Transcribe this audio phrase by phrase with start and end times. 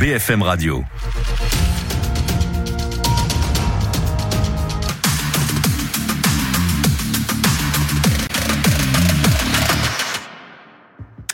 [0.00, 0.84] BFM Radio.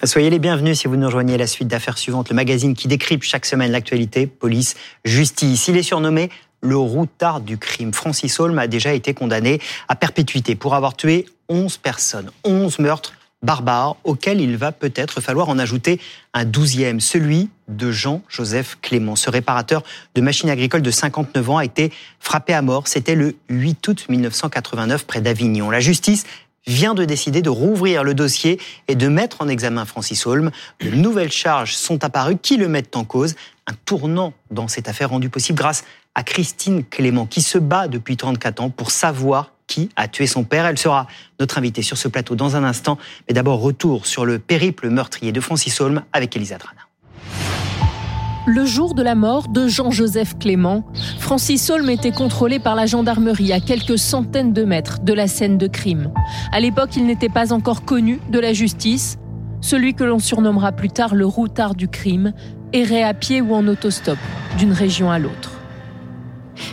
[0.05, 2.89] Soyez les bienvenus si vous nous rejoignez à la suite d'affaires suivantes, le magazine qui
[2.89, 5.69] décrypte chaque semaine l'actualité, police, justice.
[5.69, 6.31] Il est surnommé
[6.61, 7.93] le routard du crime.
[7.93, 13.13] Francis Holm a déjà été condamné à perpétuité pour avoir tué 11 personnes, 11 meurtres
[13.43, 16.01] barbares auxquels il va peut-être falloir en ajouter
[16.35, 19.17] un douzième, celui de Jean-Joseph Clément.
[19.17, 19.83] Ce réparateur
[20.15, 22.89] de machines agricoles de 59 ans a été frappé à mort.
[22.89, 25.71] C'était le 8 août 1989 près d'Avignon.
[25.71, 26.25] La justice
[26.67, 30.51] vient de décider de rouvrir le dossier et de mettre en examen Francis Holm.
[30.81, 33.37] De nouvelles charges sont apparues qui le mettent en cause.
[33.67, 38.17] Un tournant dans cette affaire rendu possible grâce à Christine Clément qui se bat depuis
[38.17, 40.67] 34 ans pour savoir qui a tué son père.
[40.67, 41.07] Elle sera
[41.39, 42.99] notre invitée sur ce plateau dans un instant.
[43.29, 46.81] Mais d'abord, retour sur le périple meurtrier de Francis Holm avec Elisa Drana.
[48.47, 50.87] Le jour de la mort de Jean-Joseph Clément,
[51.19, 55.59] Francis Holm était contrôlé par la gendarmerie à quelques centaines de mètres de la scène
[55.59, 56.11] de crime.
[56.51, 59.19] À l'époque, il n'était pas encore connu de la justice.
[59.61, 62.33] Celui que l'on surnommera plus tard le routard du crime
[62.73, 64.19] errait à pied ou en autostop
[64.57, 65.58] d'une région à l'autre.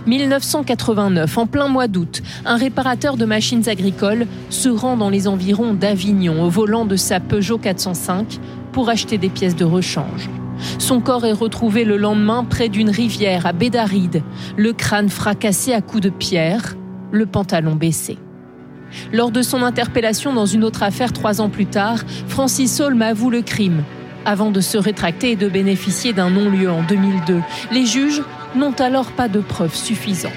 [0.05, 5.73] 1989, en plein mois d'août, un réparateur de machines agricoles se rend dans les environs
[5.73, 8.39] d'Avignon au volant de sa Peugeot 405
[8.72, 10.30] pour acheter des pièces de rechange.
[10.80, 14.23] Son corps est retrouvé le lendemain près d'une rivière à Bédaride,
[14.58, 16.75] le crâne fracassé à coups de pierre,
[17.11, 18.17] le pantalon baissé.
[19.11, 23.30] Lors de son interpellation dans une autre affaire trois ans plus tard, Francis Holm avoue
[23.30, 23.83] le crime,
[24.25, 27.41] avant de se rétracter et de bénéficier d'un non-lieu en 2002.
[27.72, 28.22] Les juges
[28.55, 30.31] n'ont alors pas de preuves suffisantes.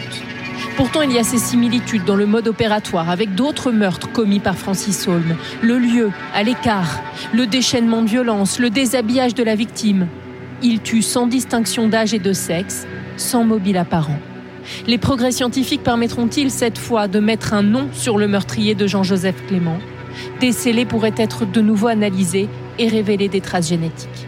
[0.76, 4.56] Pourtant, il y a ces similitudes dans le mode opératoire avec d'autres meurtres commis par
[4.56, 5.36] Francis Holm.
[5.60, 7.00] Le lieu, à l'écart,
[7.32, 10.06] le déchaînement de violence, le déshabillage de la victime.
[10.62, 14.20] Il tue sans distinction d'âge et de sexe, sans mobile apparent.
[14.86, 19.46] Les progrès scientifiques permettront-ils cette fois de mettre un nom sur le meurtrier de Jean-Joseph
[19.48, 19.78] Clément?
[20.38, 24.27] Des scellés pourraient être de nouveau analysés et révéler des traces génétiques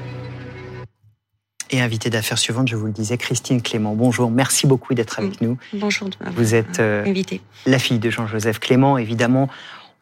[1.71, 3.95] et invité d'affaires suivante, je vous le disais, Christine Clément.
[3.95, 5.57] Bonjour, merci beaucoup d'être avec nous.
[5.73, 6.09] Bonjour.
[6.35, 7.05] Vous êtes euh,
[7.67, 8.99] la fille de Jean-Joseph Clément.
[8.99, 9.49] Évidemment,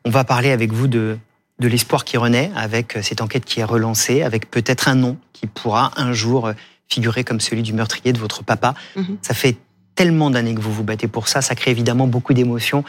[0.04, 1.18] on va parler avec vous de,
[1.58, 5.18] de l'espoir qui renaît, avec euh, cette enquête qui est relancée, avec peut-être un nom
[5.32, 6.52] qui pourra un jour euh,
[6.88, 8.74] figurer comme celui du meurtrier de votre papa.
[8.96, 9.18] Mhm.
[9.20, 9.56] Ça fait
[9.94, 12.84] tellement d'années que vous vous battez pour ça, ça crée évidemment beaucoup d'émotions.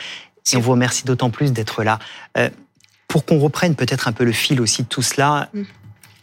[0.53, 1.99] Et on vous remercie d'autant plus d'être là.
[3.07, 5.65] pour qu'on reprenne peut-être un peu le fil aussi de tout cela, mhm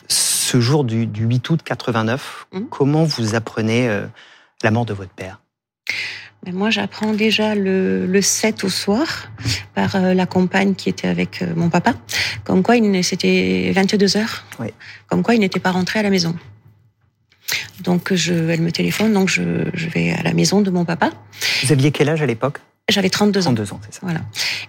[0.09, 2.61] ce jour du, 8 août 89, mmh.
[2.71, 4.07] comment vous apprenez euh,
[4.63, 5.41] la mort de votre père?
[6.45, 9.29] Ben, moi, j'apprends déjà le, 7 au soir
[9.75, 11.95] par euh, la compagne qui était avec euh, mon papa,
[12.45, 14.45] comme quoi c'était 22 heures,
[15.09, 16.37] comme quoi il n'était pas rentré à la maison.
[17.81, 21.11] Donc, je, elle me téléphone, donc je, je vais à la maison de mon papa.
[21.65, 22.61] Vous aviez quel âge à l'époque?
[22.89, 23.55] J'avais 32 ans.
[23.55, 24.01] 32 ans, c'est ça.
[24.03, 24.21] Voilà.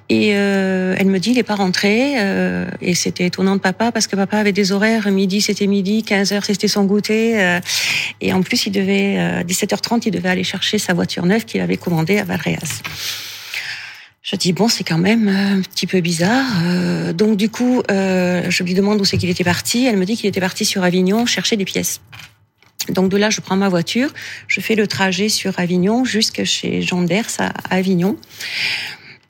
[0.10, 2.16] Et euh, elle me dit, il n'est pas rentré.
[2.18, 5.10] Euh, et c'était étonnant de papa parce que papa avait des horaires.
[5.12, 6.04] Midi, c'était midi.
[6.04, 7.40] 15 heures, c'était son goûter.
[7.42, 7.60] Euh,
[8.22, 11.62] et en plus, il devait, euh, 17h30, il devait aller chercher sa voiture neuve qu'il
[11.62, 12.82] avait commandée à Valréas.
[14.30, 16.46] Je dis bon, c'est quand même un petit peu bizarre.
[16.66, 19.86] Euh, donc du coup, euh, je lui demande où c'est qu'il était parti.
[19.86, 22.02] Elle me dit qu'il était parti sur Avignon chercher des pièces.
[22.90, 24.10] Donc de là, je prends ma voiture,
[24.48, 28.18] je fais le trajet sur Avignon jusqu'à chez Jean Ders à Avignon.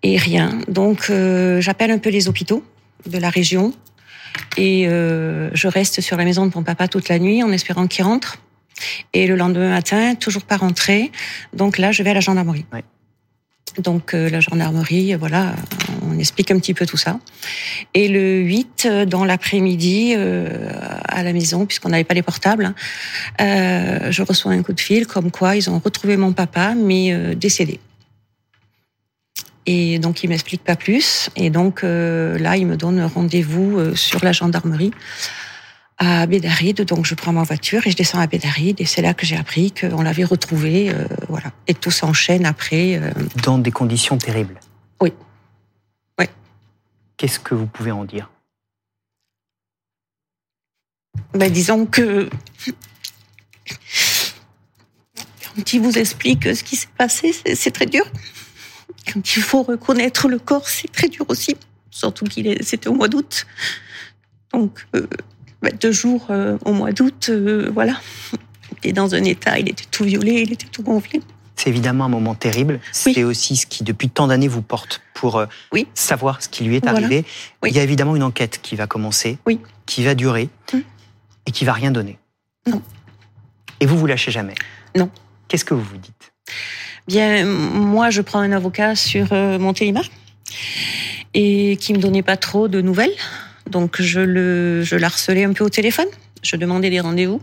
[0.04, 0.60] Et rien.
[0.68, 2.64] Donc euh, j'appelle un peu les hôpitaux
[3.08, 3.74] de la région
[4.56, 7.88] et euh, je reste sur la maison de mon papa toute la nuit en espérant
[7.88, 8.38] qu'il rentre.
[9.14, 11.12] Et le lendemain matin, toujours pas rentré.
[11.54, 12.66] Donc là, je vais à la gendarmerie.
[13.80, 15.56] Donc euh, la gendarmerie, voilà,
[16.10, 17.20] on explique un petit peu tout ça.
[17.94, 20.70] Et le 8, euh, dans l'après-midi, euh,
[21.08, 22.76] à la maison, puisqu'on n'avait pas les portables, hein,
[23.42, 27.36] euh, je reçois un coup de fil comme quoi ils ont retrouvé mon papa, mais
[27.36, 27.80] décédé.
[29.66, 31.30] Et donc, il m'explique pas plus.
[31.36, 34.92] Et donc, là, il me donne rendez-vous sur la gendarmerie
[35.98, 36.86] à Bédaride.
[36.86, 38.80] Donc, je prends ma voiture et je descends à Bédaride.
[38.80, 40.92] Et c'est là que j'ai appris qu'on l'avait retrouvé.
[41.28, 41.52] voilà.
[41.68, 43.02] Et tout s'enchaîne après.
[43.44, 44.58] Dans des conditions terribles.
[47.18, 48.30] Qu'est-ce que vous pouvez en dire?
[51.34, 52.30] Ben, Disons que
[55.56, 58.06] quand il vous explique ce qui s'est passé, c'est très dur.
[59.12, 61.58] Quand il faut reconnaître le corps, c'est très dur aussi.
[61.90, 63.48] Surtout qu'il c'était au mois d'août.
[64.54, 65.08] Donc, euh,
[65.62, 68.00] ben, deux jours euh, au mois d'août, euh, voilà.
[68.72, 71.22] Il était dans un état, il était tout violet, il était tout gonflé.
[71.58, 72.80] C'est évidemment un moment terrible.
[72.92, 75.46] C'est aussi ce qui, depuis tant d'années, vous porte pour euh,
[75.96, 77.26] savoir ce qui lui est arrivé.
[77.66, 79.40] Il y a évidemment une enquête qui va commencer,
[79.88, 80.84] qui va durer hum.
[81.48, 82.20] et qui va rien donner.
[82.68, 82.82] Non.
[83.80, 84.54] Et vous vous lâchez jamais
[84.96, 85.10] Non.
[85.48, 86.32] Qu'est-ce que vous vous dites
[87.08, 90.04] Bien, moi, je prends un avocat sur euh, mon Montélimar
[91.34, 93.16] et qui me donnait pas trop de nouvelles.
[93.70, 96.08] Donc, je le, je l'harcelais un peu au téléphone.
[96.44, 97.42] Je demandais des rendez-vous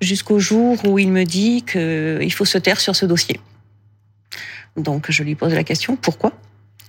[0.00, 3.40] jusqu'au jour où il me dit qu'il faut se taire sur ce dossier.
[4.76, 6.32] Donc, je lui pose la question pourquoi?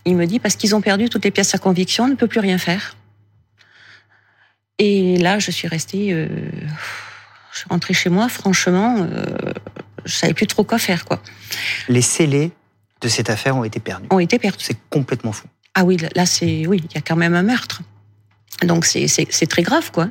[0.06, 2.28] Il me dit parce qu'ils ont perdu toutes les pièces à conviction, on ne peut
[2.28, 2.96] plus rien faire.
[4.80, 6.12] Et là, je suis restée.
[6.12, 6.28] Euh,
[7.52, 9.54] je suis rentrée chez moi, franchement, euh,
[10.06, 11.22] je savais plus trop quoi faire, quoi.
[11.88, 12.52] Les scellés
[13.02, 14.08] de cette affaire ont été perdus.
[14.10, 14.64] Ont été perdus.
[14.64, 15.48] C'est complètement fou.
[15.76, 17.82] Ah oui, là, c'est oui, il y a quand même un meurtre.
[18.64, 20.10] Donc c'est très grave, quoi.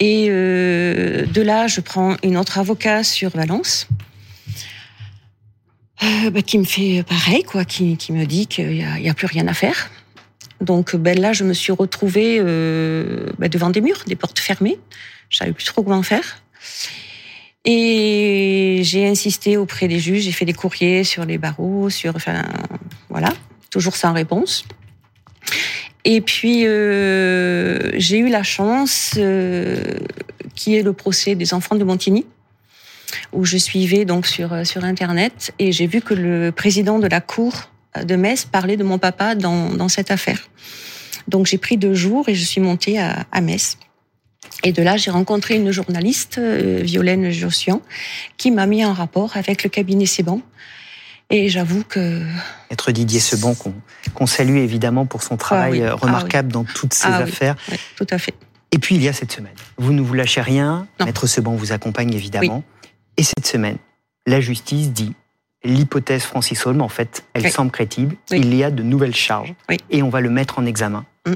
[0.00, 3.86] Et euh, de là, je prends une autre avocat sur Valence.
[6.02, 9.46] Euh, bah, qui me fait pareil, quoi, qui, me dit qu'il n'y a, plus rien
[9.46, 9.90] à faire.
[10.62, 14.78] Donc ben là, je me suis retrouvée euh, ben, devant des murs, des portes fermées.
[15.28, 16.42] Je savais plus trop comment faire.
[17.66, 22.42] Et j'ai insisté auprès des juges, j'ai fait des courriers sur les barreaux, sur, enfin,
[23.10, 23.34] voilà,
[23.70, 24.64] toujours sans réponse.
[26.04, 29.82] Et puis euh, j'ai eu la chance, euh,
[30.54, 32.26] qui est le procès des enfants de Montigny,
[33.32, 37.20] où je suivais donc sur sur internet et j'ai vu que le président de la
[37.20, 37.70] cour
[38.02, 40.48] de Metz parlait de mon papa dans dans cette affaire.
[41.28, 43.76] Donc j'ai pris deux jours et je suis montée à, à Metz.
[44.62, 47.80] Et de là, j'ai rencontré une journaliste, euh, Violaine Jossian,
[48.36, 50.40] qui m'a mis en rapport avec le cabinet Seban.
[51.30, 52.22] Et j'avoue que...
[52.70, 53.54] Maître Didier Seban,
[54.14, 57.56] qu'on salue évidemment pour son travail ah euh, remarquable ah dans toutes ces ah affaires.
[57.70, 58.34] Oui, tout à fait.
[58.72, 59.54] Et puis, il y a cette semaine.
[59.78, 60.86] Vous ne vous lâchez rien.
[61.04, 62.62] Maître Seban vous accompagne évidemment.
[63.16, 63.76] Et cette semaine,
[64.26, 65.14] la justice dit
[65.62, 68.16] l'hypothèse Francis Holm, en fait, elle semble crédible.
[68.30, 69.54] Il y a de nouvelles charges.
[69.90, 71.34] Et on va le mettre en examen mm.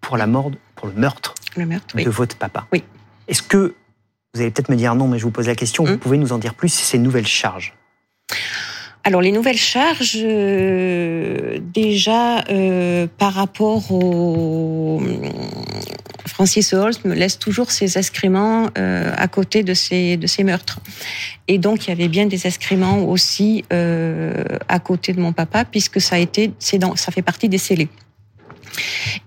[0.00, 2.66] pour la mort, pour le meurtre le meurtre, de votre papa.
[2.72, 2.84] Oui.
[3.28, 3.74] Est-ce que,
[4.34, 5.98] vous allez peut-être me dire non, mais je vous pose la question, vous hmm.
[5.98, 7.74] pouvez nous en dire plus sur ces nouvelles charges?
[9.04, 15.00] Alors les nouvelles charges, euh, déjà euh, par rapport au
[16.26, 20.80] Francis Holmes laisse toujours ses excréments euh, à côté de ces de meurtres,
[21.48, 26.00] et donc il y avait bien des excréments aussi à côté de mon papa puisque
[26.00, 27.88] ça a été dans ça fait partie des scellés.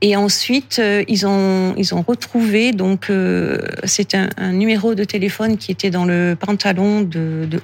[0.01, 5.57] Et ensuite, euh, ils ont ils ont retrouvé donc euh, c'est un, numéro de téléphone
[5.57, 7.61] qui était dans le pantalon de, de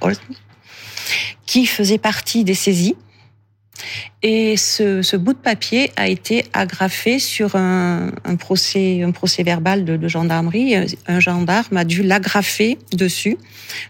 [1.50, 2.96] qui faisait partie des saisies.
[4.22, 9.84] Et ce, ce, bout de papier a été agrafé sur un, procès, un procès verbal
[9.84, 10.76] de, gendarmerie.
[11.08, 13.36] Un gendarme a dû l'agrafer dessus.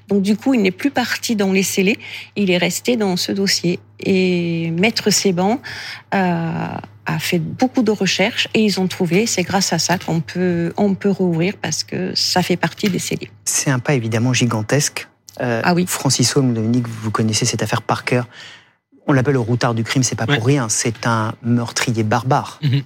[0.07, 1.99] Donc du coup, il n'est plus parti dans les scellés.
[2.37, 3.79] Il est resté dans ce dossier.
[3.99, 5.59] Et Maître Séban
[6.11, 10.21] a, a fait beaucoup de recherches et ils ont trouvé, c'est grâce à ça qu'on
[10.21, 13.29] peut, on peut rouvrir parce que ça fait partie des scellés.
[13.43, 15.09] C'est un pas évidemment gigantesque.
[15.41, 15.85] Euh, ah oui.
[15.87, 18.27] Francis Holm, Dominique, vous connaissez cette affaire par cœur.
[19.07, 20.69] On l'appelle le routard du crime, c'est pas pour rien.
[20.69, 22.59] C'est un meurtrier barbare.
[22.61, 22.83] Mhm.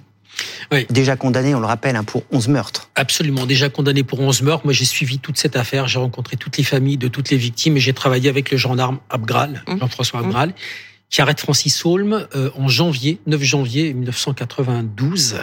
[0.72, 0.86] Oui.
[0.90, 2.90] Déjà condamné, on le rappelle, hein, pour 11 meurtres.
[2.94, 4.64] Absolument, déjà condamné pour 11 meurtres.
[4.64, 7.76] Moi, j'ai suivi toute cette affaire, j'ai rencontré toutes les familles de toutes les victimes
[7.76, 9.78] et j'ai travaillé avec le gendarme Abgral, mhm.
[9.80, 10.26] Jean-François mhm.
[10.26, 10.54] Abgral,
[11.10, 15.36] qui arrête Francis Holm euh, en janvier, 9 janvier 1992.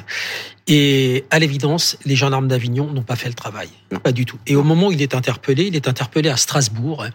[0.68, 3.70] Et à l'évidence, les gendarmes d'Avignon n'ont pas fait le travail.
[4.04, 4.38] Pas du tout.
[4.48, 7.06] Et au moment où il est interpellé, il est interpellé à Strasbourg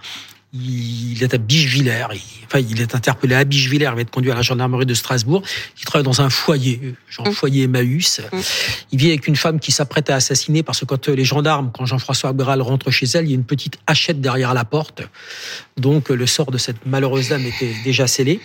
[0.53, 2.07] il est à Bichevillers.
[2.47, 3.91] enfin, il est interpellé à Bichevillers.
[3.91, 5.43] Il va être conduit à la gendarmerie de Strasbourg.
[5.79, 7.33] Il travaille dans un foyer, genre mmh.
[7.33, 8.21] foyer Emmaüs.
[8.21, 8.38] Mmh.
[8.93, 11.71] Il vit avec une femme qui s'apprête à assassiner parce que quand euh, les gendarmes,
[11.75, 15.03] quand Jean-François Abgral rentre chez elle, il y a une petite hachette derrière la porte.
[15.76, 18.41] Donc, le sort de cette malheureuse dame était déjà scellé.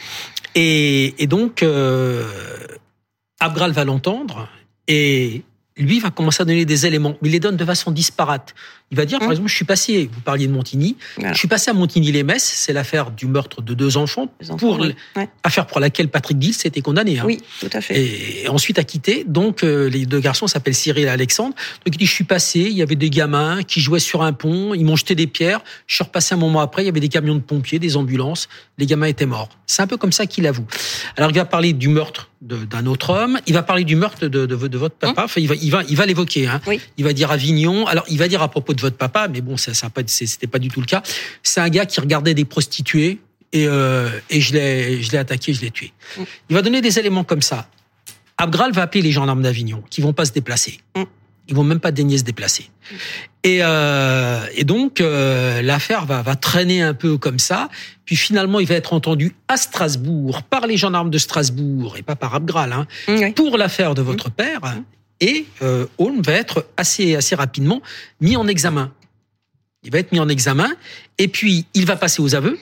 [0.55, 2.27] Et, donc, euh,
[3.39, 4.49] Abgral va l'entendre
[4.87, 5.43] et
[5.81, 8.53] lui va commencer à donner des éléments, mais il les donne de façon disparate.
[8.91, 9.31] Il va dire, par mmh.
[9.31, 13.11] exemple, je suis passé, vous parliez de Montigny, je suis passé à Montigny-les-Metz, c'est l'affaire
[13.11, 14.85] du meurtre de deux enfants, pour
[15.43, 17.19] affaire pour laquelle Patrick Gill s'était condamné.
[17.19, 17.23] Hein.
[17.25, 18.43] Oui, tout à fait.
[18.43, 19.23] Et ensuite acquitté.
[19.25, 21.55] Donc, euh, les deux garçons s'appellent Cyril et Alexandre.
[21.85, 24.33] Donc, il dit, je suis passé, il y avait des gamins qui jouaient sur un
[24.33, 25.61] pont, ils m'ont jeté des pierres.
[25.87, 28.49] Je suis repassé un moment après, il y avait des camions de pompiers, des ambulances,
[28.77, 29.49] les gamins étaient morts.
[29.67, 30.65] C'est un peu comme ça qu'il avoue.
[31.15, 33.39] Alors, il va parler du meurtre d'un autre homme.
[33.45, 35.21] Il va parler du meurtre de, de, de votre papa.
[35.21, 36.47] Hein enfin, il va, il va, il va l'évoquer.
[36.47, 36.59] Hein.
[36.97, 37.85] Il va dire Avignon.
[37.87, 40.47] Alors, il va dire à propos de votre papa, mais bon, ça, ça pas, c'était
[40.47, 41.03] pas du tout le cas.
[41.43, 43.19] C'est un gars qui regardait des prostituées
[43.53, 45.93] et, euh, et je l'ai, je l'ai attaqué, je l'ai tué.
[46.17, 46.21] Mm.
[46.49, 47.69] Il va donner des éléments comme ça.
[48.37, 50.79] Abgral va appeler les gendarmes d'Avignon, qui vont pas se déplacer.
[50.95, 51.03] Mm.
[51.51, 52.69] Ils vont même pas daigner se déplacer.
[53.43, 57.69] Et, euh, et donc euh, l'affaire va, va traîner un peu comme ça.
[58.05, 62.15] Puis finalement, il va être entendu à Strasbourg par les gendarmes de Strasbourg et pas
[62.15, 62.87] par Abgral hein,
[63.35, 64.61] pour l'affaire de votre père.
[65.19, 67.81] Et euh, Holm va être assez assez rapidement
[68.21, 68.91] mis en examen.
[69.83, 70.69] il va être mis en examen,
[71.17, 72.57] et puis il va passer aux aveux,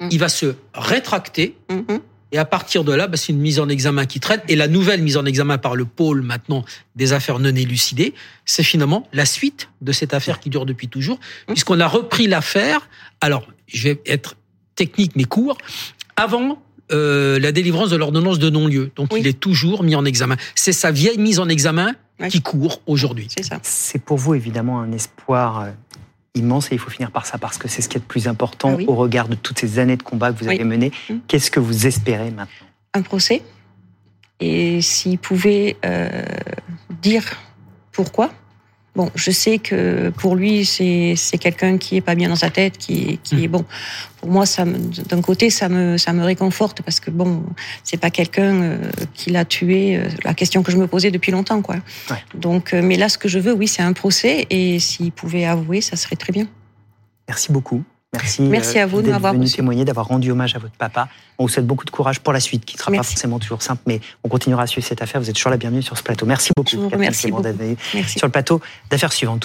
[0.00, 0.08] mm.
[0.10, 2.00] il va se rétracter, mm-hmm.
[2.32, 4.68] Et à partir de là, bah, c'est une mise en examen qui traite, et la
[4.68, 6.64] nouvelle mise en examen par le pôle maintenant
[6.96, 8.14] des affaires non élucidées,
[8.44, 12.88] c'est finalement la suite de cette affaire qui dure depuis toujours, puisqu'on a repris l'affaire,
[13.20, 14.36] alors je vais être
[14.74, 15.58] technique mais court,
[16.16, 18.90] avant euh, la délivrance de l'ordonnance de non-lieu.
[18.94, 20.36] Donc il est toujours mis en examen.
[20.54, 21.94] C'est sa vieille mise en examen
[22.30, 23.28] qui court aujourd'hui.
[23.36, 23.58] C'est ça.
[23.62, 25.70] C'est pour vous évidemment un espoir euh,
[26.36, 28.28] immense et il faut finir par ça parce que c'est ce qui est le plus
[28.28, 30.92] important ah au regard de toutes ces années de combat que vous avez menées.
[31.08, 31.14] Mmh.
[31.26, 32.66] Qu'est-ce que vous espérez maintenant?
[32.94, 33.42] Un procès.
[34.40, 36.22] Et s'il pouvait euh,
[37.02, 37.24] dire
[37.92, 38.30] pourquoi?
[38.96, 42.78] Bon, je sais que pour lui, c'est quelqu'un qui est pas bien dans sa tête,
[42.78, 43.52] qui, qui est hmm.
[43.52, 43.64] bon.
[44.20, 47.42] Pour moi, ça d'un côté, ça me ça me réconforte parce que bon,
[47.84, 48.78] c'est pas quelqu'un euh,
[49.12, 49.98] qui l'a tué.
[49.98, 51.76] Euh, la question que je me posais depuis longtemps, quoi.
[52.34, 55.44] Donc, euh, mais là, ce que je veux, oui, c'est un procès et s'il pouvait
[55.44, 56.48] avouer, ça serait très bien.
[57.28, 57.84] Merci beaucoup.
[58.22, 61.08] Merci, Merci à vous de m'avoir venu témoigner, d'avoir rendu hommage à votre papa.
[61.38, 63.60] On vous souhaite beaucoup de courage pour la suite, qui ne sera pas forcément toujours
[63.62, 65.20] simple, mais on continuera à suivre cette affaire.
[65.20, 66.24] Vous êtes toujours la bienvenue sur ce plateau.
[66.24, 66.90] Merci beaucoup.
[66.96, 67.46] Merci beaucoup.
[68.06, 69.44] Sur le plateau d'affaires suivantes.